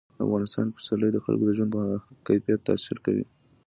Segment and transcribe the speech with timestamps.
[0.15, 1.83] په افغانستان کې پسرلی د خلکو د ژوند په
[2.27, 3.25] کیفیت تاثیر کوي.